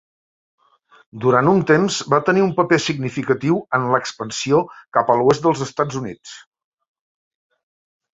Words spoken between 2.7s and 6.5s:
significatiu en l'expansió cap a l'oest dels Estats Units.